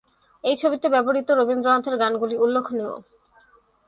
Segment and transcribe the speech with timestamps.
[0.43, 2.93] এই ছবিতে ব্যবহৃত রবীন্দ্রনাথের গানগুলি উল্লেখনীয়।